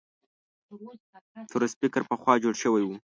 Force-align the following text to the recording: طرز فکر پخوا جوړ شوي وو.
طرز 1.51 1.71
فکر 1.81 2.01
پخوا 2.09 2.33
جوړ 2.43 2.53
شوي 2.63 2.83
وو. 2.85 2.95